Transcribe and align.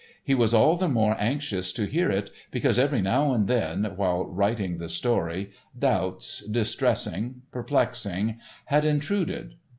He 0.23 0.33
was 0.33 0.51
all 0.51 0.77
the 0.77 0.87
more 0.89 1.15
anxious 1.19 1.71
to 1.73 1.85
hear 1.85 2.09
it 2.09 2.31
because, 2.49 2.79
every 2.79 3.03
now 3.03 3.33
and 3.33 3.47
then, 3.47 3.83
while 3.97 4.25
writing 4.25 4.79
the 4.79 4.89
story, 4.89 5.51
doubts—distressing, 5.77 7.43
perplexing—had 7.51 8.83
intruded. 8.83 9.57